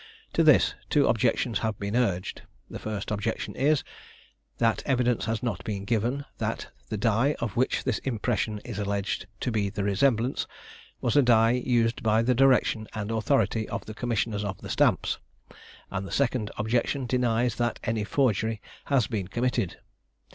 To 0.33 0.41
this, 0.41 0.73
two 0.89 1.05
objections 1.05 1.59
have 1.59 1.77
been 1.77 1.95
urged; 1.95 2.41
the 2.67 2.79
first 2.79 3.11
objection 3.11 3.55
is, 3.55 3.83
that 4.57 4.81
evidence 4.87 5.25
has 5.25 5.43
not 5.43 5.63
been 5.63 5.85
given, 5.85 6.25
that 6.39 6.71
the 6.89 6.97
die 6.97 7.35
of 7.39 7.55
which 7.55 7.83
this 7.83 7.99
impression 7.99 8.57
is 8.65 8.79
alleged 8.79 9.27
to 9.41 9.51
be 9.51 9.69
the 9.69 9.83
resemblance, 9.83 10.47
was 11.01 11.15
a 11.15 11.21
die 11.21 11.51
used 11.51 12.01
by 12.01 12.23
the 12.23 12.33
direction 12.33 12.87
and 12.95 13.11
authority 13.11 13.69
of 13.69 13.85
the 13.85 13.93
commissioners 13.93 14.43
of 14.43 14.59
the 14.61 14.69
stamps; 14.69 15.19
and 15.91 16.07
the 16.07 16.11
second 16.11 16.49
objection 16.57 17.05
denies 17.05 17.57
that 17.57 17.79
any 17.83 18.03
forgery 18.03 18.59
has 18.85 19.05
been 19.05 19.27
committed. 19.27 19.77